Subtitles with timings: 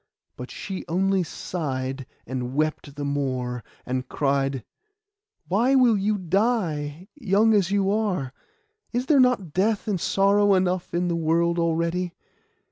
[0.35, 4.63] But she only sighed, and wept the more, and cried—
[5.47, 8.33] 'Why will you die, young as you are?
[8.91, 12.15] Is there not death and sorrow enough in the world already?